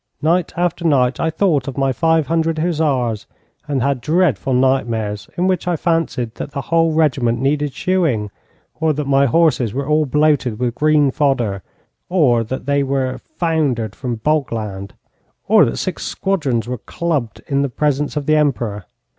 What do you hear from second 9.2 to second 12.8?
horses were all bloated with green fodder, or that